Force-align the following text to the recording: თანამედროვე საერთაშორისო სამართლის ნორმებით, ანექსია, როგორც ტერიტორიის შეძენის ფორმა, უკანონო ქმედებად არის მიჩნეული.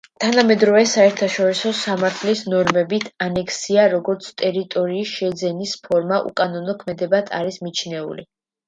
თანამედროვე 0.21 0.79
საერთაშორისო 0.91 1.73
სამართლის 1.81 2.41
ნორმებით, 2.55 3.07
ანექსია, 3.27 3.85
როგორც 3.95 4.33
ტერიტორიის 4.45 5.15
შეძენის 5.23 5.79
ფორმა, 5.87 6.21
უკანონო 6.33 6.81
ქმედებად 6.83 7.35
არის 7.43 7.67
მიჩნეული. 7.69 8.31